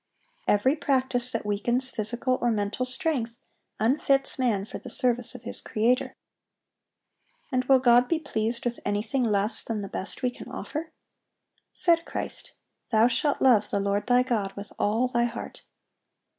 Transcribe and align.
Every 0.47 0.75
practice 0.75 1.29
that 1.31 1.45
weakens 1.45 1.91
physical 1.91 2.39
or 2.41 2.49
mental 2.49 2.85
strength 2.87 3.37
unfits 3.79 4.39
man 4.39 4.65
for 4.65 4.79
the 4.79 4.89
service 4.89 5.35
of 5.35 5.43
his 5.43 5.61
Creator. 5.61 6.15
And 7.51 7.65
will 7.65 7.77
God 7.77 8.07
be 8.07 8.17
pleased 8.17 8.65
with 8.65 8.79
anything 8.83 9.23
less 9.23 9.63
than 9.63 9.83
the 9.83 9.87
best 9.87 10.23
we 10.23 10.31
can 10.31 10.49
offer? 10.49 10.89
Said 11.71 12.03
Christ, 12.03 12.53
"Thou 12.89 13.07
shalt 13.07 13.43
love 13.43 13.69
the 13.69 13.79
Lord 13.79 14.07
thy 14.07 14.23
God 14.23 14.53
with 14.53 14.73
all 14.79 15.07
thy 15.07 15.25
heart." 15.25 15.61